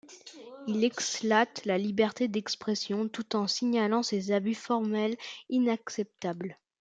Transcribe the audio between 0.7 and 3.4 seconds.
exalte la liberté d'expression tout